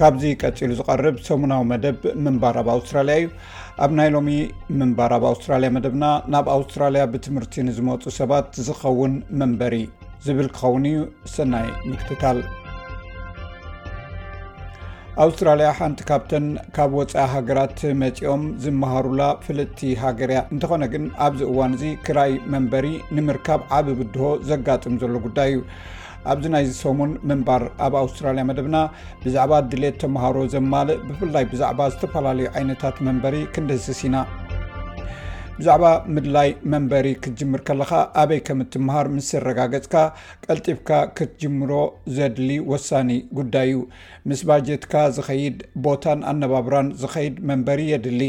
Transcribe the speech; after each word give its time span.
ካብዚ 0.00 0.24
ቀፂሉ 0.40 0.70
ዝቐርብ 0.78 1.16
ሰሙናዊ 1.28 1.62
መደብ 1.70 1.96
ምንባራብ 2.24 2.68
ኣውስትራልያ 2.74 3.14
እዩ 3.20 3.28
ኣብ 3.84 3.90
ናይ 3.98 4.08
ሎሚ 4.14 4.28
ምንባራብ 4.80 5.24
ኣውስትራልያ 5.30 5.68
መደብና 5.76 6.04
ናብ 6.32 6.46
ኣውስትራልያ 6.56 7.02
ብትምህርቲ 7.12 7.54
ንዝመፁ 7.68 8.02
ሰባት 8.18 8.50
ዝኸውን 8.66 9.14
መንበሪ 9.40 9.74
ዝብል 10.26 10.48
ክኸውን 10.56 10.84
እዩ 10.90 11.00
ሰናይ 11.34 11.66
ምክትታል 11.90 12.38
ኣውስትራልያ 15.24 15.68
ሓንቲ 15.80 16.00
ካብተን 16.12 16.44
ካብ 16.78 16.90
ወፃኢ 17.00 17.26
ሃገራት 17.34 17.78
መፂኦም 18.02 18.42
ዝመሃሩላ 18.64 19.22
ፍልጥቲ 19.46 19.80
ሃገርያ 20.04 20.38
እንተኾነ 20.54 20.84
ግን 20.94 21.04
ኣብዚ 21.26 21.40
እዋን 21.52 21.72
እዚ 21.78 21.84
ክራይ 22.08 22.34
መንበሪ 22.54 22.88
ንምርካብ 23.16 23.62
ዓብብድሆ 23.78 24.28
ዘጋጥም 24.50 24.96
ዘሎ 25.04 25.14
ጉዳይ 25.28 25.50
እዩ 25.54 25.60
ኣብዚ 26.32 26.46
ናይ 26.54 26.64
ሰሙን 26.82 27.12
ምንባር 27.30 27.62
ኣብ 27.86 27.94
ኣውስትራልያ 28.02 28.42
መደብና 28.50 28.76
ብዛዕባ 29.24 29.52
ድሌት 29.72 29.96
ተምሃሮ 30.02 30.36
ዘማልእ 30.54 30.98
ብፍላይ 31.08 31.44
ብዛዕባ 31.52 31.80
ዝተፈላለዩ 31.94 32.46
ዓይነታት 32.58 32.96
መንበሪ 33.06 33.36
ክንደስስ 33.54 34.00
ኢና 34.08 34.16
ብዛዕባ 35.58 35.84
ምድላይ 36.14 36.48
መንበሪ 36.72 37.06
ክትጅምር 37.22 37.60
ከለካ 37.68 37.92
ኣበይ 38.22 38.40
ከም 38.46 38.58
እትምሃር 38.64 39.06
ምስ 39.14 39.28
ዘረጋገፅካ 39.36 40.02
ቀልጢብካ 40.48 40.90
ክትጅምሮ 41.18 41.72
ዘድሊ 42.18 42.50
ወሳኒ 42.72 43.10
ጉዳይ 43.38 43.70
እዩ 43.72 43.80
ምስ 44.30 44.42
ባጀትካ 44.50 44.94
ዝኸይድ 45.16 45.58
ቦታን 45.86 46.20
ኣነባብራን 46.32 46.90
ዝኸይድ 47.02 47.36
መንበሪ 47.50 47.82
የድሊ 47.94 48.22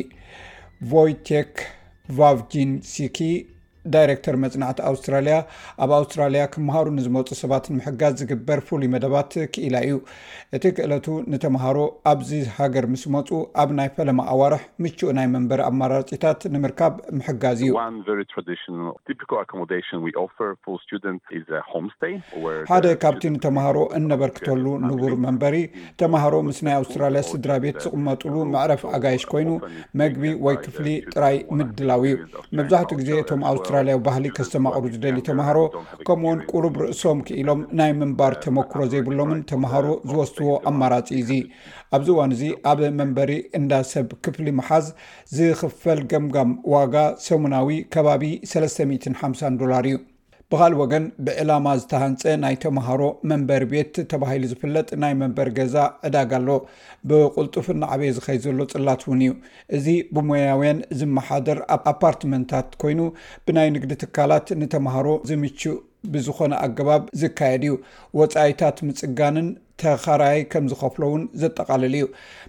ቮይቴክ 0.91 1.53
ቫቭጂንሲኪ 2.19 3.17
ዳይረክተር 3.95 4.35
መፅናዕቲ 4.43 4.79
ኣውስትራልያ 4.91 5.35
ኣብ 5.83 5.91
ኣውስትራልያ 5.99 6.41
ክምሃሩ 6.53 6.85
ንዝመፁ 6.97 7.27
ሰባት 7.41 7.65
ንምሕጋዝ 7.73 8.13
ዝግበር 8.21 8.59
ፍሉይ 8.67 8.89
መደባት 8.95 9.31
ክኢላ 9.53 9.75
እዩ 9.87 9.95
እቲ 10.57 10.63
ክእለቱ 10.77 11.05
ንተምሃሮ 11.33 11.77
ኣብዚ 12.11 12.31
ሃገር 12.59 12.85
ምስ 12.93 13.03
መፁ 13.15 13.29
ኣብ 13.63 13.69
ናይ 13.79 13.89
ፈለማ 13.97 14.21
ኣዋርሕ 14.33 14.63
ምችኡ 14.85 15.09
ናይ 15.19 15.27
መንበሪ 15.35 15.61
ኣማራፂታት 15.71 16.41
ንምርካብ 16.55 16.93
ምሕጋዝ 17.19 17.61
እዩ 17.65 17.73
ሓደ 22.71 22.87
ካብቲ 23.03 23.23
ንተምሃሮ 23.35 23.77
እነበርክተሉ 24.01 24.63
ንቡር 24.87 25.13
መንበሪ 25.25 25.55
ተምሃሮ 26.03 26.33
ምስ 26.49 26.59
ናይ 26.67 26.75
ኣውስትራልያ 26.81 27.21
ስድራ 27.31 27.51
ቤት 27.65 27.77
ዝቕመጥሉ 27.87 28.33
መዕረፍ 28.53 28.81
ኣጋይሽ 28.97 29.23
ኮይኑ 29.33 29.49
መግቢ 30.01 30.23
ወይ 30.47 30.55
ክፍሊ 30.65 30.87
ጥራይ 31.15 31.37
ምድላው 31.57 32.01
እዩ 32.11 32.15
መብዛሕትኡ 32.59 32.95
ግዜ 33.01 33.11
እም 33.35 33.41
ኣዩ 33.49 33.57
ያ 33.91 33.95
ባህሊ 34.07 34.25
ከዝተማቐሩ 34.37 34.83
ዝደሊ 34.93 35.17
ተምሃሮ 35.27 35.57
ከምኡውን 36.07 36.39
ቁሩብ 36.53 36.73
ርእሶም 36.81 37.19
ክኢሎም 37.27 37.61
ናይ 37.79 37.91
ምንባር 37.99 38.33
ተመክሮ 38.45 38.79
ዘይብሎምን 38.93 39.41
ተምሃሮ 39.51 39.85
ዝወስትዎ 40.11 40.49
ኣማራፂ 40.71 41.07
እዙ 41.21 41.29
ኣብዚ 41.97 42.09
ዋን 42.19 42.33
እዚ 42.37 42.43
ኣብ 42.71 42.81
መንበሪ 42.99 43.33
እንዳ 43.61 43.71
ሰብ 43.93 44.09
ክፍሊ 44.27 44.47
መሓዝ 44.59 44.87
ዝኽፈል 45.37 46.01
ገምጋም 46.13 46.53
ዋጋ 46.75 46.95
ሰሙናዊ 47.27 47.71
ከባቢ 47.95 48.25
350 48.53 49.59
ዶላር 49.63 49.85
እዩ 49.91 49.97
ብካሊእ 50.53 50.79
ወገን 50.81 51.03
ብዕላማ 51.25 51.65
ዝተሃንፀ 51.79 52.21
ናይ 52.43 52.55
ተምሃሮ 52.61 53.01
መንበሪ 53.29 53.63
ቤት 53.73 53.95
ተባሂሉ 54.11 54.43
ዝፍለጥ 54.51 54.87
ናይ 55.01 55.13
መንበሪ 55.19 55.49
ገዛ 55.57 55.75
ዕዳጋ 56.07 56.31
ኣሎ 56.39 56.49
ብቁልጡፍን 57.09 57.77
ንዓበየ 57.81 58.15
ዝኸይ 58.17 58.37
ዘሎ 58.45 58.59
ፅላት 58.73 59.01
ውን 59.09 59.21
እዩ 59.25 59.35
እዚ 59.79 59.85
ብሞያውያን 60.15 60.79
ዝመሓደር 61.01 61.59
ኣፓርትመንታት 61.93 62.71
ኮይኑ 62.83 62.99
ብናይ 63.47 63.69
ንግዲ 63.75 63.91
ትካላት 64.03 64.49
ንተምሃሮ 64.61 65.07
ዝምችእ 65.31 65.77
ብዝኾነ 66.15 66.51
ኣገባብ 66.65 67.03
ዝካየድ 67.21 67.65
እዩ 67.69 67.73
ወፃኢታት 68.21 68.77
ምፅጋንን 68.89 69.47
ተከራይ 69.83 70.39
ከም 70.51 70.65
ዝከፍሎ 70.71 71.03
ውን 71.13 71.23
ዘጠቃለል 71.41 71.93
እዩ 71.99 72.05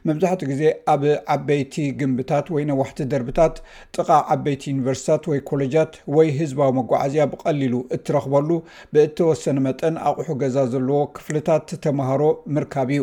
መብዛሕትኡ 0.09 0.47
ግዜ 0.53 0.63
ኣብ 0.93 1.03
ዓበይቲ 1.35 1.75
ግንብታት 2.01 2.47
ወይ 2.55 2.63
ነዋሕቲ 2.71 2.99
ደርብታት 3.13 3.57
ጥቃ 3.97 4.09
ዓበይቲ 4.35 4.63
ዩኒቨርስታት 4.73 5.25
ወይ 5.31 5.41
ኮሌጃት 5.51 5.93
ወይ 6.17 6.29
ህዝባዊ 6.41 6.71
መጓዓዝያ 6.79 7.27
ብቀሊሉ 7.33 7.75
እትረክበሉ 7.97 8.51
ብእተወሰነ 8.95 9.57
መጠን 9.69 9.97
ኣቑሑ 10.11 10.29
ገዛ 10.43 10.57
ዘለዎ 10.75 11.01
ክፍልታት 11.19 11.69
ተማሃሮ 11.87 12.23
ምርካብ 12.57 12.79
እዩ 12.97 13.03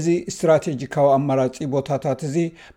እዚ 0.00 0.06
እስትራቴጂካዊ 0.32 1.06
ኣማራፂ 1.16 1.56
ቦታታት 1.74 2.20
እዚ 2.30 2.36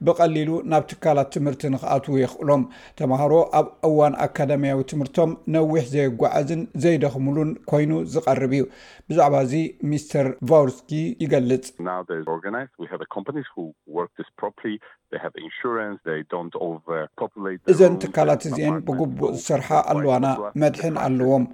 ብቀሊሉ 0.09 0.52
ናብ 0.72 0.84
ትካላት 0.91 1.30
ትምህርቲ 1.38 1.64
ንክኣትዉ 1.75 2.14
የኽእሎም 2.24 2.64
ተማሃሮ 3.02 3.34
ኣብ 3.59 3.68
እዋን 3.90 4.16
ኣካደምያዊ 4.28 4.81
ትምህርቶም 4.94 5.31
ነዊሕ 5.58 5.84
ዘየጓዓዝን 5.96 6.64
ዘይደኽምሉን 6.85 7.52
ኮይኑ 7.74 7.91
ዝቀርብ 8.16 8.53
እዩ 8.59 8.66
ብዛዕባ 9.12 9.35
እዚ 9.46 9.53
ሚስተር 9.90 10.28
ቫውርስ 10.50 10.78
ይገልፅ 11.23 11.67
እዘን 17.72 17.94
ትካላት 18.01 18.41
እዚአን 18.47 18.75
ብግቡእ 18.88 19.31
ዝስርሓ 19.38 19.69
ኣለዋና 19.91 20.25
መድሕን 20.62 20.95
ኣለዎም 21.06 21.45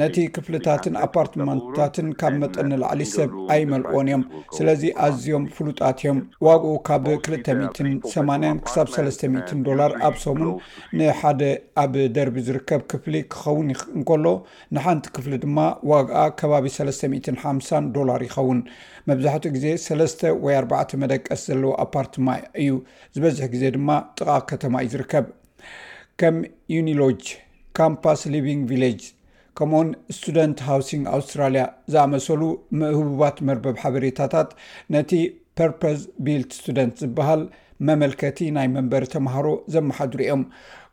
ነቲ 0.00 0.16
ክፍልታትን 0.36 0.94
ኣፓርትመንታትን 1.06 2.08
ካብ 2.20 2.34
መጠኒ 2.42 2.70
ላዕሊ 2.82 3.02
ሰብ 3.14 3.30
ኣይመልእዎን 3.54 4.08
እዮም 4.10 4.24
ስለዚ 4.56 4.82
ኣዝዮም 5.06 5.44
ፍሉጣት 5.58 6.00
እዮም 6.04 6.18
ዋግኡ 6.46 6.72
ካብ 6.88 7.06
ክልተ 7.26 7.46
ት 7.76 7.86
8ማንያን 8.14 8.60
ክሳብ 8.66 8.88
ሰለስተ 8.96 9.22
ት 9.50 9.60
ዶላር 9.68 9.92
ኣብ 10.08 10.16
ሶሙን 10.24 10.50
ንሓደ 10.98 11.42
ኣብ 11.84 11.94
ደርቢ 12.16 12.36
ዝርከብ 12.48 12.82
ክፍሊ 12.94 13.14
ክኸውን 13.34 13.70
እንከሎ 13.98 14.26
ንሓንቲ 14.76 15.06
ክፍሊ 15.18 15.32
ድማ 15.46 15.58
ዋግኣ 15.92 16.24
ከባቢ 16.42 16.66
ሰለስተ 16.80 17.02
ት 17.24 17.38
ሓምሳን 17.46 17.84
ዶላር 17.98 18.20
ይኸውን 18.28 18.60
መብዛሕትኡ 19.08 19.50
ግዜ 19.56 19.66
3 19.86 20.22
ወይ 20.44 20.54
4 20.70 20.94
መደቀስ 21.02 21.42
ዘለዎ 21.50 21.72
ኣፓርትማ 21.84 22.28
እዩ 22.62 22.70
ዝበዝሕ 23.16 23.46
ግዜ 23.54 23.64
ድማ 23.76 23.88
ጥቃቅ 24.18 24.42
ከተማ 24.52 24.74
እዩዝርከብ 24.86 25.26
ከም 26.20 26.36
ዩኒሎጅ 26.74 27.22
ካምፓስ 27.80 28.20
ሊቪንግ 28.34 28.62
ቪሌጅ 28.72 29.00
ከምኡውን 29.58 29.90
ስቱደንት 30.16 30.58
ሃውሲንግ 30.68 31.04
ኣውስትራልያ 31.16 31.64
ዝኣመሰሉ 31.92 32.42
ምእህቡባት 32.80 33.36
መርበብ 33.48 33.76
ሓበሬታታት 33.84 34.48
ነቲ 34.94 35.12
ፐርፐዝ 35.58 36.00
ቢልት 36.24 36.50
ስቱደንት 36.58 36.96
ዝበሃል 37.04 37.42
መመልከቲ 37.88 38.38
ናይ 38.56 38.66
መንበሪ 38.74 39.04
ተምሃሮ 39.14 39.46
ዘመሓዱሩ 39.74 40.20
እዮም 40.26 40.42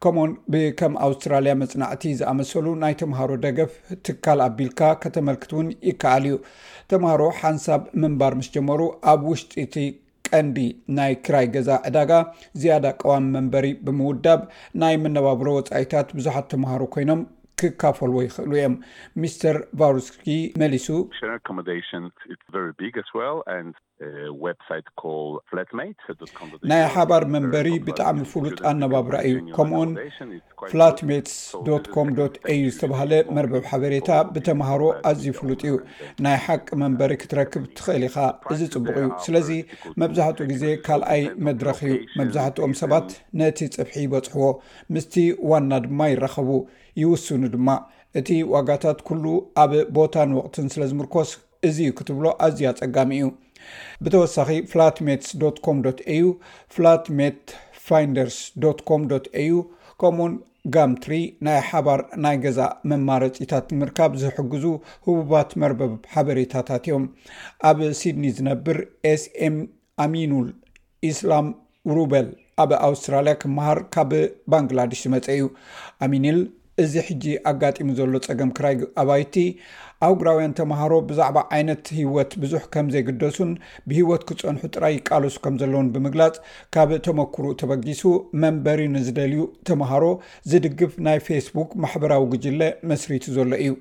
ከምኡ 0.03 0.29
ብከም 0.53 0.93
ኣውስትራልያ 1.05 1.51
መፅናዕቲ 1.61 2.03
ዝኣመሰሉ 2.19 2.65
ናይ 2.83 2.93
ተምሃሮ 3.01 3.31
ደገፍ 3.45 3.73
ትካል 4.05 4.39
ኣቢልካ 4.47 4.81
ከተመልክት 5.03 5.51
ውን 5.57 5.69
ይከኣል 5.89 6.25
እዩ 6.29 6.37
ተምሃሮ 6.93 7.21
ሓንሳብ 7.41 7.83
ምንባር 8.03 8.35
ምስ 8.39 8.49
ጀመሩ 8.55 8.81
ኣብ 9.11 9.21
ውሽጢቲ 9.33 9.75
ቀንዲ 10.29 10.57
ናይ 10.97 11.13
ክራይ 11.27 11.47
ገዛ 11.55 11.69
ዕዳጋ 11.89 12.11
ዝያዳ 12.61 12.85
ቀዋሚ 13.01 13.25
መንበሪ 13.37 13.65
ብምውዳብ 13.87 14.43
ናይ 14.83 14.95
ምነባብሮ 15.05 15.47
ወፃኢታት 15.59 16.07
ብዙሓት 16.19 16.45
ተምሃሮ 16.53 16.81
ኮይኖም 16.95 17.21
ክካፈልዎ 17.63 18.19
ይክእሉ 18.25 18.51
እዮም 18.59 18.75
ሚስተር 19.23 19.57
ቫርስኪ 19.79 20.27
መሊሱ 20.63 20.87
ናይ 26.71 26.81
ሓባር 26.93 27.23
መንበሪ 27.33 27.67
ብጣዕሚ 27.87 28.19
ፍሉጥ 28.31 28.55
ኣነባብራ 28.69 29.15
እዩ 29.27 29.35
ከምኡኡን 29.55 29.91
ፍላትሜትስ 30.71 31.35
ዶኮም 31.67 32.09
ዶ 32.17 32.25
ዩ 32.61 32.65
ዝተባሃለ 32.73 33.13
መርበብ 33.37 33.63
ሓበሬታ 33.71 34.09
ብተምሃሮ 34.33 34.81
ኣዝዩ 35.11 35.27
ፍሉጥ 35.39 35.59
እዩ 35.67 35.75
ናይ 36.25 36.37
ሓቂ 36.45 36.67
መንበሪ 36.83 37.13
ክትረክብ 37.23 37.63
ትኽእል 37.79 38.05
ኢካ 38.09 38.17
እዚ 38.53 38.61
ፅቡቅ 38.75 38.95
እዩ 39.03 39.09
ስለዚ 39.25 39.49
መብዛሕትኡ 40.03 40.47
ግዜ 40.53 40.65
ካልኣይ 40.87 41.23
መድረክ 41.49 41.79
እዩ 41.89 41.95
መብዛሕትኦም 42.21 42.73
ሰባት 42.83 43.07
ነቲ 43.41 43.59
ፅብሒ 43.77 43.95
ይበፅሕዎ 44.07 44.47
ምስቲ 44.95 45.15
ዋና 45.51 45.71
ድማ 45.87 45.99
ይረከቡ 46.13 46.49
ይውስ 47.01 47.23
ድማ 47.53 47.69
እቲ 48.19 48.29
ዋጋታት 48.53 48.99
ኩሉ 49.07 49.25
ኣብ 49.63 49.71
ቦታን 49.97 50.31
ወቅትን 50.39 50.67
ስለ 50.73 50.83
ዝምርኮስ 50.91 51.29
እዚዩ 51.67 51.89
ክትብሎ 51.97 52.25
ኣዝዩ 52.45 52.61
ፀጋሚ 52.79 53.11
እዩ 53.19 53.25
ብተወሳኺ 54.05 54.49
ፍላትሜትስ 54.71 55.29
ዶኮም 55.41 55.77
aዩ 56.15 56.23
ፍላትሜት 56.75 57.41
ፋደርስ 57.85 58.37
ዶኮም 58.63 59.01
au 59.43 59.57
ከምኡውን 60.01 60.33
ጋምትሪ 60.73 61.13
ናይ 61.45 61.59
ሓባር 61.69 62.01
ናይ 62.23 62.35
ገዛ 62.43 62.59
መማረፂታት 62.89 63.65
ምርካብ 63.79 64.11
ዝሕግዙ 64.21 64.65
ህቡባት 65.07 65.49
መርበብ 65.61 65.93
ሓበሬታታት 66.13 66.83
እዮም 66.89 67.05
ኣብ 67.69 67.79
ሲድኒ 67.99 68.25
ዝነብር 68.37 68.77
ኤስኤ 69.11 69.41
ኣሚኑል 70.05 70.47
ኢስላም 71.09 71.47
ሩበል 71.95 72.27
ኣብ 72.63 72.71
ኣውስትራልያ 72.87 73.33
ክምሃር 73.41 73.79
ካብ 73.95 74.11
ባንግላዴሽ 74.51 75.01
ዝመፀ 75.07 75.27
እዩ 75.37 75.45
ኣሚኒል 76.07 76.37
እዚ 76.81 76.93
ሕጂ 77.07 77.23
ኣጋጢሙ 77.49 77.89
ዘሎ 77.97 78.13
ፀገም 78.27 78.51
ክራይ 78.57 78.77
ኣባይቲ 79.01 79.35
ኣውጉራውያን 80.07 80.55
ተምሃሮ 80.59 80.93
ብዛዕባ 81.09 81.37
ዓይነት 81.55 81.91
ሂወት 81.97 82.31
ብዙሕ 82.43 82.61
ከምዘይግደሱን 82.75 83.51
ብሂወት 83.91 84.23
ክፀንሑ 84.29 84.63
ጥራይ 84.75 84.93
ይቃለሱ 84.99 85.35
ከም 85.45 85.57
ዘለውን 85.61 85.91
ብምግላፅ 85.95 86.37
ካብ 86.75 86.91
ተመክሩ 87.09 87.45
ተበጊሱ 87.61 88.01
መንበሪ 88.43 88.81
ንዝደልዩ 88.97 89.43
ተምሃሮ 89.69 90.05
ዝድግፍ 90.51 90.93
ናይ 91.07 91.19
ፌስቡክ 91.29 91.71
ማሕበራዊ 91.85 92.25
ግጅለ 92.35 92.61
መስሪቱ 92.93 93.27
ዘሎ 93.37 93.51
እዩ 93.65 93.73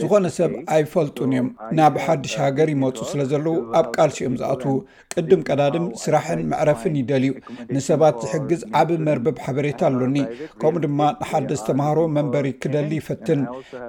ዝኮነ 0.00 0.26
ሰብ 0.36 0.52
ኣይፈልጡን 0.74 1.30
እዮም 1.32 1.48
ናብ 1.78 1.94
ሓዱሽ 2.04 2.34
ሃገር 2.42 2.68
ይመፁ 2.72 2.96
ስለ 3.10 3.20
ዘለዉ 3.30 3.54
ኣብ 3.78 3.86
ቃልሲኦም 3.96 4.34
ዝኣትዉ 4.40 4.72
ቅድም 5.14 5.40
ቀዳድም 5.48 5.86
ስራሕን 6.02 6.40
መዕረፍን 6.52 6.94
ይደልዩ 7.00 7.32
ንሰባት 7.76 8.16
ዝሕግዝ 8.28 8.62
ዓብ 8.80 8.90
መርበብ 9.08 9.36
ሓበሬታ 9.46 9.80
ኣሎኒ 9.90 10.18
ከምኡ 10.62 10.82
ድማ 10.84 11.00
ንሓደስ 11.20 11.62
ተማሃሮ 11.68 11.98
መንበሪ 12.16 12.46
ክደሊ 12.62 12.90
ይፈትን 13.00 13.42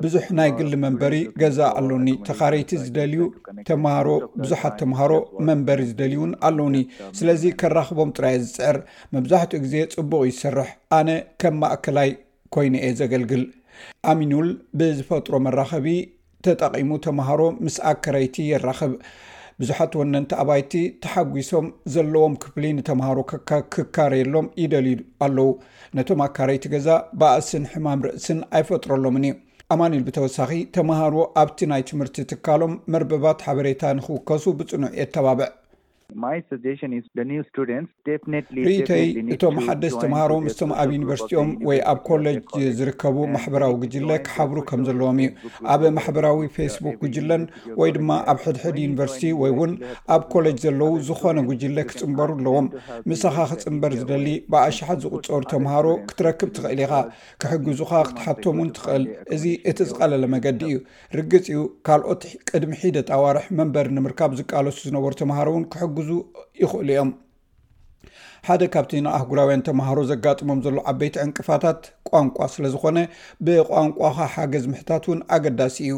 ብዙሕ 0.04 0.26
ናይ 0.40 0.52
ግሊ 0.60 0.74
መንበሪ 0.86 1.16
ገዛ 1.44 1.60
ኣሎኒ 1.82 2.10
ተካረይቲ 2.30 2.72
ዝደልዩ 2.86 3.22
ተማሃሮ 3.72 4.10
ብዙሓት 4.44 4.76
ተምሃሮ 4.84 5.14
መንበሪ 5.50 5.82
ዝደልዩን 5.94 6.34
ኣለኒ 6.48 6.76
um, 6.88 7.12
ስለዚ 7.18 7.44
ከራክቦም 7.62 8.10
ጥራይ 8.18 8.36
ዝፅዕር 8.48 8.78
መብዛሕትኡ 9.16 9.60
ግዜ 9.66 9.76
ፅቡቅ 9.98 10.22
ይስርሕ 10.32 10.70
ኣነ 10.96 11.10
ከም 11.42 11.56
ማእከላይ 11.62 12.10
ኮይኑ 12.56 12.74
የ 12.86 12.90
ዘገልግል 13.00 13.42
ኣሚኑል 14.12 14.50
ብዝፈጥሮ 14.80 15.34
መራኸቢ 15.46 15.88
ተጠቒሙ 16.46 16.90
ተምሃሮ 17.06 17.42
ምስ 17.66 17.78
ኣከረይቲ 17.92 18.38
የራኸብ 18.52 18.94
ብዙሓት 19.62 19.94
ወነንቲ 20.00 20.32
ኣባይቲ 20.42 20.74
ተሓጒሶም 21.04 21.68
ዘለዎም 21.94 22.34
ክፍሊ 22.44 22.66
ንተምሃሮ 22.78 23.18
ክካረየሎም 23.74 24.48
ይደልዩ 24.64 25.00
ኣለው 25.26 25.50
ነቶም 25.98 26.22
ኣካረይቲ 26.28 26.64
ገዛ 26.74 26.88
ብኣእስን 27.22 27.66
ሕማም 27.74 28.02
ርእስን 28.08 28.42
ኣይፈጥረሎምን 28.58 29.26
እዩ 29.30 29.36
ኣማኒል 29.74 30.04
ብተወሳኺ 30.08 30.52
ተምሃሮ 30.76 31.16
ኣብቲ 31.42 31.60
ናይ 31.72 31.82
ትምህርቲ 31.92 32.18
ትካሎም 32.32 32.76
መርበባት 32.96 33.44
ሓበሬታ 33.48 33.82
ንክውከሱ 33.98 34.46
ብፅኑዕ 34.60 34.92
የተባብዕ 35.02 35.50
ርኢተይ 38.58 39.06
እቶም 39.34 39.56
ሓደስ 39.66 39.94
ተምሃሮ 40.04 40.32
ምስቶም 40.46 40.72
ኣብ 40.82 40.90
ዩኒቨርሲቲኦም 40.96 41.50
ወይ 41.68 41.80
ኣብ 41.92 42.00
ኮሌጅ 42.08 42.46
ዝርከቡ 42.78 43.18
ማሕበራዊ 43.34 43.74
ግጅለ 43.82 44.10
ክሓብሩ 44.28 44.58
ከም 44.70 44.82
ዘለዎም 44.88 45.18
እዩ 45.26 45.30
ኣብ 45.74 45.82
ማሕበራዊ 45.98 46.40
ፌስቡክ 46.58 46.96
ጉጅለን 47.04 47.44
ወይ 47.82 47.92
ድማ 47.98 48.10
ኣብ 48.34 48.40
ሕድሕድ 48.46 48.78
ዩኒቨርሲቲ 48.84 49.34
ወይ 49.42 49.52
እውን 49.56 49.74
ኣብ 50.16 50.24
ኮለጅ 50.34 50.58
ዘለው 50.66 50.92
ዝኮነ 51.08 51.38
ጉጅለ 51.50 51.78
ክፅምበሩ 51.90 52.30
ኣለዎም 52.38 52.70
ምሳኻ 53.14 53.38
ክፅንበር 53.52 53.96
ዝደሊ 54.02 54.28
ብኣሸሓት 54.54 55.02
ዝቁፀሩ 55.08 55.42
ተምሃሮ 55.56 55.86
ክትረክብ 56.12 56.52
ትኽእል 56.60 56.82
ኢካ 56.86 56.94
ክሕግዙ 57.44 57.82
ካ 57.92 58.02
ክትሓቶም 58.12 58.58
ውን 58.64 58.72
ትኽእል 58.80 59.04
እዚ 59.38 59.46
እቲ 59.72 59.80
ዝቀለለ 59.92 60.24
መገዲ 60.36 60.62
እዩ 60.72 60.78
ርግፅ 61.20 61.46
ኡ 61.60 61.68
ካልኦት 61.90 62.24
ቅድሚ 62.52 62.72
ሒደት 62.86 63.10
ኣዋርሕ 63.20 63.46
መንበር 63.62 63.88
ንምርካብ 64.00 64.32
ዝቃለሱ 64.42 64.78
ዝነበሩ 64.90 65.14
ተምሃሮ 65.24 65.48
እውን 65.54 65.68
ክሕ 65.74 65.84
ይኽእሉ 66.06 66.90
እዮም 66.94 67.10
ሓደ 68.48 68.62
ካብቲ 68.74 68.92
ንኣህጉራውያን 69.06 69.64
ተምሃሮ 69.68 69.98
ዘጋጥሞም 70.12 70.60
ዘሎ 70.66 70.76
ዓበይቲ 70.92 71.16
ዕንቅፋታት 71.26 71.82
ቋንቋ 72.10 72.38
ስለ 72.56 72.64
ዝኮነ 72.74 72.98
ብቋንቋካ 73.46 74.20
ሓገዝ 74.36 74.66
ምሕታት 74.72 75.04
እውን 75.10 75.20
ኣገዳሲ 75.36 75.78
እዩ 75.88 75.98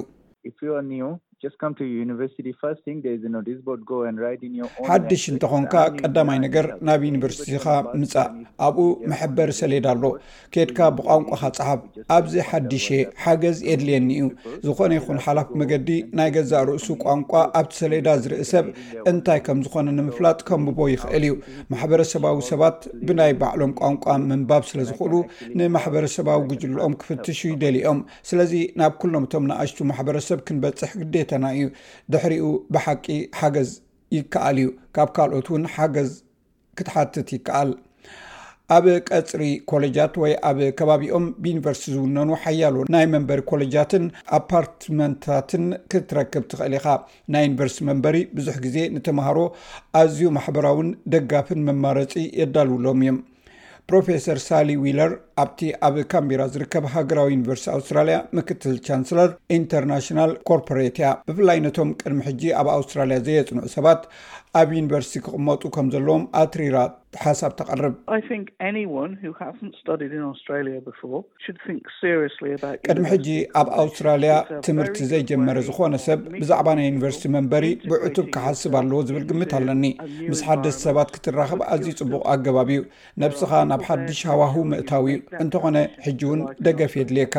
ሓድሽ 4.89 5.21
እንተኮንካ 5.31 5.73
ቀዳማይ 5.99 6.37
ነገር 6.45 6.65
ናብ 6.87 7.01
ዩኒቨርሲቲካ 7.07 7.65
ምፃእ 7.99 8.27
ኣብኡ 8.67 8.85
መሕበሪ 9.11 9.49
ሰሌዳ 9.59 9.85
ኣሎ 9.95 10.03
ኬድካ 10.53 10.79
ብቋንቋካ 10.97 11.43
ፀሓብ 11.57 11.81
ኣብዚ 12.15 12.33
ሓድሽ 12.49 12.85
ሓገዝ 13.23 13.59
የድልየኒ 13.69 14.09
እዩ 14.23 14.27
ዝኾነ 14.65 14.91
ይኹን 14.99 15.19
ሓላፍ 15.25 15.47
መገዲ 15.61 15.89
ናይ 16.21 16.31
ገዛእ 16.37 16.63
ርእሱ 16.71 16.87
ቋንቋ 17.03 17.31
ኣብቲ 17.59 17.71
ሰሌዳ 17.81 18.07
ዝርእ 18.23 18.43
ሰብ 18.51 18.65
እንታይ 19.13 19.39
ከም 19.45 19.61
ዝኮነ 19.67 19.87
ንምፍላጥ 19.99 20.39
ከምብቦ 20.49 20.79
ይኽእል 20.95 21.23
እዩ 21.29 21.37
ማሕበረሰባዊ 21.71 22.37
ሰባት 22.51 22.79
ብናይ 23.07 23.33
ባዕሎም 23.43 23.73
ቋንቋ 23.83 24.03
ምንባብ 24.31 24.63
ስለዝክእሉ 24.73 25.13
ንማሕበረሰባዊ 25.61 26.39
ግጅልኦም 26.51 26.95
ክፍትሽ 27.03 27.39
ይደሊኦም 27.53 28.01
ስለዚ 28.31 28.53
ናብ 28.81 28.93
ኩሎምእቶም 29.03 29.47
ንኣሽቱ 29.51 29.79
ማሕበረሰብ 29.93 30.37
ክንበፅሕ 30.49 30.93
ግደ 31.01 31.15
እዩድሕሪኡ 31.37 32.45
ብሓቂ 32.75 33.05
ሓገዝ 33.41 33.69
ይከኣል 34.17 34.57
እዩ 34.61 34.69
ካብ 34.95 35.09
ካልኦት 35.15 35.47
እውን 35.51 35.65
ሓገዝ 35.75 36.11
ክትሓትት 36.77 37.29
ይከኣል 37.35 37.71
ኣብ 38.75 38.85
ቀፅሪ 39.09 39.43
ኮሌጃት 39.69 40.13
ወይ 40.23 40.33
ኣብ 40.47 40.57
ከባቢኦም 40.79 41.23
ብዩኒቨርሲቲ 41.43 41.87
ዝውነኑ 41.93 42.29
ሓያሉ 42.43 42.75
ናይ 42.95 43.05
መንበሪ 43.13 43.39
ኮለጃትን 43.51 44.03
ኣፓርትመንታትን 44.37 45.63
ክትረክብ 45.91 46.43
ትኽእል 46.51 46.75
ኢካ 46.79 46.87
ናይ 47.35 47.43
ዩኒቨርሲቲ 47.47 47.81
መንበሪ 47.89 48.17
ብዙሕ 48.39 48.55
ግዜ 48.65 48.75
ንተምሃሮ 48.97 49.39
ኣዝዩ 50.01 50.21
ማሕበራዊን 50.37 50.91
ደጋፍን 51.15 51.63
መማረፂ 51.69 52.13
የዳልውሎም 52.41 53.01
እዮም 53.05 53.17
ፕሮፌሰር 53.89 54.37
ሳሊ 54.47 54.69
ዊለር 54.83 55.11
ኣብቲ 55.43 55.59
ኣብ 55.87 55.95
ካሜራ 56.11 56.41
ዝርከብ 56.53 56.83
ሃገራዊ 56.95 57.29
ዩኒቨርሲቲ 57.35 57.67
ኣውስትራልያ 57.75 58.17
ምክትል 58.37 58.75
ቻንሰለር 58.87 59.31
ኢንተርናሽናል 59.57 60.31
ኮርፖሬት 60.49 60.97
እያ 61.01 61.09
ብፍላይ 61.29 61.59
ነቶም 61.65 61.91
ቅድሚ 62.01 62.19
ሕጂ 62.27 62.43
ኣብ 62.59 62.67
ኣውስትራልያ 62.77 63.17
ዘየጽንዑ 63.27 63.63
ሰባት 63.75 64.01
ኣብ 64.59 64.69
ዩኒቨርስቲ 64.77 65.19
ክቕመጡ 65.25 65.61
ከም 65.75 65.87
ዘለዎም 65.93 66.23
ኣትሪራ 66.43 66.77
ሓሳብ 67.23 67.51
ተቀርብ 67.59 67.93
ቅድሚ 72.91 73.03
ሕጂ 73.11 73.27
ኣብ 73.59 73.67
ኣውስትራልያ 73.83 74.33
ትምህርቲ 74.65 74.97
ዘይጀመረ 75.11 75.55
ዝኮነ 75.67 75.95
ሰብ 76.05 76.19
ብዛዕባ 76.41 76.67
ናይ 76.79 76.85
ዩኒቨርሲቲ 76.89 77.25
መንበሪ 77.35 77.65
ብዕቱብ 77.91 78.27
ክሓስብ 78.35 78.73
ኣለዎ 78.81 78.99
ዝብል 79.09 79.25
ግምት 79.31 79.53
ኣለኒ 79.59 79.83
ምስ 80.31 80.41
ሓደስ 80.47 80.77
ሰባት 80.85 81.09
ክትራኸብ 81.15 81.61
ኣዝዩ 81.75 81.95
ፅቡቅ 82.01 82.21
ኣገባብ 82.33 82.69
እዩ 82.75 82.83
ነብስኻ 83.23 83.51
ናብ 83.71 83.83
ሓድሽ 83.89 84.21
ሃዋህ 84.31 84.55
ምእታው 84.73 85.07
እዩ 85.11 85.17
እንተኾነ 85.45 85.77
ሕጂ 86.05 86.21
እውን 86.29 86.41
ደገፍ 86.67 86.95
የድልየካ 87.01 87.35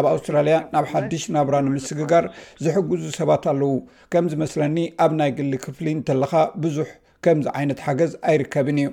ኣብ 0.00 0.08
ኣውስትራልያ 0.12 0.58
ናብ 0.76 0.88
ሓድሽ 0.92 1.24
ናብራ 1.36 1.54
ንምስግጋር 1.68 2.26
ዝሕግዙ 2.66 3.04
ሰባት 3.20 3.46
ኣለው 3.54 3.74
ከም 4.14 4.28
ዝመስለኒ 4.34 4.76
ኣብ 5.06 5.14
ናይ 5.22 5.32
ግሊ 5.40 5.52
ክፍሊ 5.66 5.88
እንተለካ 5.98 6.36
ብዙሕ 6.64 6.88
ከምዚ 7.24 7.46
ዓይነት 7.60 7.78
ሓገዝ 7.86 8.12
ኣይርከብን 8.30 8.78
እዩ 8.82 8.88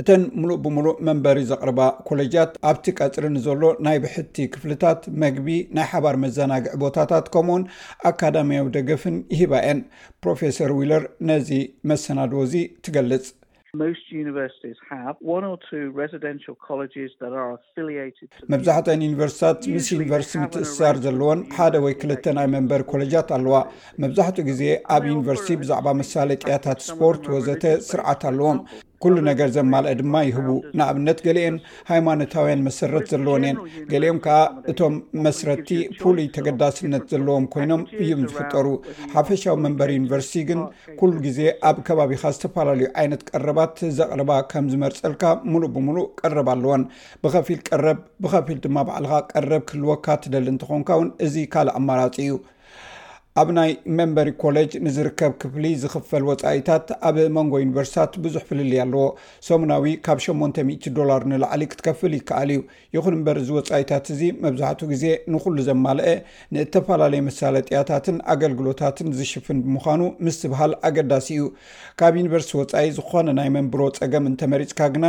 እተን 0.00 0.22
ሙሉእ 0.40 0.56
ብምሉእ 0.64 0.98
መንበሪ 1.06 1.38
ዘቅርባ 1.50 1.80
ኮሌጃት 2.08 2.50
ኣብቲ 2.70 2.86
ቀፅሪ 2.98 3.24
ንዘሎ 3.36 3.62
ናይ 3.86 3.96
ብሕቲ 4.02 4.36
ክፍልታት 4.52 5.00
መግቢ 5.22 5.48
ናይ 5.78 5.86
ሓባር 5.92 6.16
መዘናግዒ 6.24 6.74
ቦታታት 6.82 7.26
ከምኡውን 7.36 7.64
ኣካዳሚያዊ 8.10 8.68
ደገፍን 8.76 9.16
ይህባ 9.34 9.52
እን 9.72 9.80
ፕሮፌሰር 10.24 10.72
ዊለር 10.78 11.04
ነዚ 11.30 11.50
መሰናድዎ 11.92 12.42
ዚ 12.54 12.64
ትገልፅ 12.86 13.26
መብዛሕትን 13.80 14.28
e 19.04 19.06
ዩኒቨርስታት 19.06 19.58
ምስ 19.74 19.86
ዩኒቨርስቲ 19.94 20.32
ምትእስሳር 20.44 20.96
ዘለዎን 21.04 21.40
ሓደ 21.56 21.74
ወይ 21.84 21.94
2ልተ 22.06 22.24
e 22.32 22.36
ናይ 22.38 22.48
መንበሪ 22.54 22.82
ኮለጃት 22.92 23.28
ኣለዋ 23.38 23.56
መብዛሕትኡ 24.04 24.44
ግዜ 24.50 24.62
ኣብ 24.96 25.02
ዩኒቨርስቲ 25.12 25.50
ብዛዕባ 25.62 25.88
መሳሌ 26.02 26.30
ጥያታት 26.44 26.80
ስፖርት 26.88 27.24
ወዘተ 27.36 27.64
ስርዓት 27.90 28.22
ኣለዎም 28.30 28.60
ኩሉ 29.02 29.16
ነገር 29.30 29.48
ዘማልአ 29.56 29.92
ድማ 30.00 30.14
ይህቡ 30.28 30.48
ንኣብነት 30.78 31.18
ገሊአን 31.26 31.56
ሃይማኖታውያን 31.90 32.64
መሰረት 32.68 33.04
ዘለዎን 33.12 33.44
እየን 33.46 33.58
ገሊኦም 33.92 34.18
ከዓ 34.24 34.38
እቶም 34.70 34.94
መስረቲ 35.26 35.68
ፍሉይ 36.00 36.26
ተገዳስነት 36.36 37.04
ዘለዎም 37.12 37.46
ኮይኖም 37.54 37.82
እዩም 38.04 38.22
ዝፍጠሩ 38.30 38.66
ሓፈሻዊ 39.14 39.56
መንበሪ 39.66 39.90
ዩኒቨርሲቲ 40.00 40.44
ግን 40.50 40.60
ኩሉ 41.00 41.12
ግዜ 41.26 41.40
ኣብ 41.70 41.78
ከባቢካ 41.88 42.24
ዝተፈላለዩ 42.36 42.88
ዓይነት 43.02 43.22
ቀረባት 43.30 43.78
ዘቕርባ 44.00 44.30
ከም 44.52 44.68
ዝመርፀልካ 44.74 45.24
ሙሉእ 45.52 45.72
ብምሉእ 45.76 46.06
ቀረብ 46.22 46.50
ኣለዎን 46.54 46.84
ብከፊል 47.24 47.60
ቀረብ 47.70 48.00
ብከፊል 48.24 48.60
ድማ 48.66 48.78
ባዕልካ 48.90 49.14
ቀረብ 49.32 49.64
ክልወካ 49.72 50.06
ትደሊ 50.24 50.46
እንትኾንካ 50.56 50.90
እውን 50.98 51.10
እዚ 51.26 51.34
ካልእ 51.54 51.76
ኣማራፂ 51.80 52.14
እዩ 52.26 52.32
ኣብ 53.40 53.48
ናይ 53.56 53.70
መንበሪ 53.98 54.28
ኮሌጅ 54.42 54.70
ንዝርከብ 54.84 55.32
ክፍሊ 55.42 55.64
ዝኽፈል 55.80 56.22
ወፃኢታት 56.28 56.86
ኣብ 57.08 57.16
መንጎ 57.34 57.52
ዩኒቨርስታት 57.62 58.12
ብዙሕ 58.24 58.42
ፍልል 58.48 58.70
ኣለዎ 58.84 59.04
ሰሙናዊ 59.48 59.84
ካብ 60.06 60.18
8000 60.24 60.88
ዶላር 60.96 61.22
ንላዕሊ 61.30 61.62
ክትከፍል 61.72 62.12
ይከኣል 62.16 62.50
እዩ 62.54 62.60
ይኹን 62.96 63.14
እምበር 63.18 63.36
እዚ 63.42 63.50
ወፃኢታት 63.58 64.08
እዚ 64.14 64.22
መብዛሕትኡ 64.46 64.86
ግዜ 64.94 65.04
ንኩሉ 65.34 65.56
ዘማልአ 65.68 66.08
ንተፈላለዩ 66.56 67.22
መሳለጥያታትን 67.28 68.16
ኣገልግሎታትን 68.34 69.12
ዝሽፍን 69.18 69.60
ብምዃኑ 69.66 70.02
ምስትበሃል 70.26 70.74
ኣገዳሲ 70.90 71.28
እዩ 71.36 71.44
ካብ 72.02 72.16
ዩኒቨርሲቲ 72.22 72.52
ወፃኢ 72.62 72.90
ዝኾነ 72.98 73.28
ናይ 73.40 73.50
መንብሮ 73.58 73.80
ፀገም 74.00 74.26
እንተመሪፅካ 74.32 74.80
ግና 74.96 75.06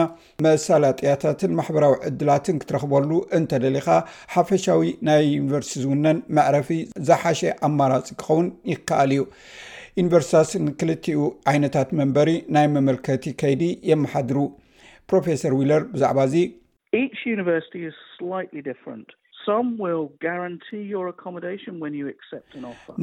መሳለጥያታትን 0.50 1.58
ማሕበራዊ 1.62 1.96
ዕድላትን 2.12 2.62
ክትረኽበሉ 2.64 3.10
እንተደሊካ 3.40 3.90
ሓፈሻዊ 4.36 4.88
ናይ 5.10 5.26
ዩኒቨርሲቲ 5.40 5.82
ዝውነን 5.88 6.20
መዕረፊ 6.40 6.72
ዝሓሸ 7.10 7.42
ኣማራፂ 7.70 8.06
ኸውን 8.26 8.48
ይካኣል 8.74 9.12
እዩ 9.16 9.22
ዩኒቨርስታት 10.00 10.50
ንክልቲኡ 10.66 11.22
ዓይነታት 11.52 11.90
መንበሪ 12.00 12.30
ናይ 12.58 12.68
መመልከቲ 12.76 13.26
ከይዲ 13.42 13.64
የመሓድሩ 13.92 14.38
ፕሮፌሰር 15.12 15.56
ዊለር 15.60 15.84
ብዛዕባ 15.94 16.20
እዚ 16.30 16.36
ቨ 17.48 17.50
ስ 17.72 18.30
ን 19.00 19.04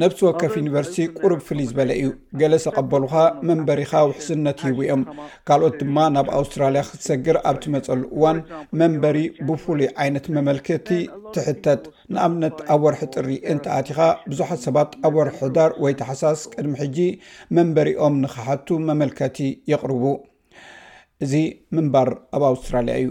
ነብሲ 0.01 0.19
ወከፍ 0.27 0.53
ዩኒቨርሲቲ 0.59 1.05
ቁሩብ 1.21 1.39
ፍሉይ 1.47 1.65
ዝበለ 1.69 1.89
እዩ 2.01 2.09
ገለ 2.39 2.53
ሰቐበሉካ 2.65 3.13
መንበሪካ 3.49 3.91
ውሕስነት 4.09 4.59
ሂቡ 4.67 4.77
እዮም 4.85 5.03
ካልኦት 5.49 5.75
ድማ 5.81 5.97
ናብ 6.15 6.27
ኣውስትራልያ 6.39 6.83
ክትሰግር 6.89 7.37
ኣብቲ 7.51 7.63
መፀሉ 7.75 8.01
እዋን 8.19 8.39
መንበሪ 8.81 9.17
ብፍሉይ 9.49 9.89
ዓይነት 10.05 10.25
መመልከቲ 10.37 10.89
ትሕተጥ 11.35 11.81
ንኣብነት 12.15 12.57
ኣብ 12.75 12.81
ወርሒ 12.87 13.01
ጥሪ 13.17 13.29
እንተኣቲኻ 13.53 13.99
ብዙሓት 14.31 14.61
ሰባት 14.67 14.91
ኣብ 15.09 15.13
ወርሒ 15.21 15.39
ዳር 15.59 15.73
ወይ 15.85 15.95
ተሓሳስ 16.01 16.41
ቅድሚ 16.55 16.75
ሕጂ 16.83 16.97
መንበሪኦም 17.57 18.17
ንክሓቱ 18.25 18.67
መመልከቲ 18.89 19.39
የቕርቡ 19.73 20.03
እዚ 21.27 21.33
ምንባር 21.77 22.11
ኣብ 22.35 22.45
ኣውስትራልያ 22.51 22.95
እዩ 23.03 23.09